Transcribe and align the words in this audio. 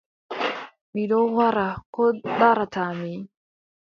Mi 0.93 1.03
ɗon 1.09 1.27
wara 1.37 1.67
ko 1.93 2.03
ndaarataa 2.31 2.91
mi? 3.01 3.11